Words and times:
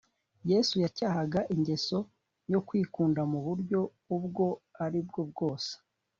Yesu 0.51 0.75
yacyahaga 0.83 1.39
ingeso 1.53 1.97
yo 2.51 2.59
kwikunda 2.67 3.21
mu 3.31 3.39
buryo 3.45 3.79
ubwo 4.15 4.45
aribwo 4.85 5.21
bwose 5.31 5.71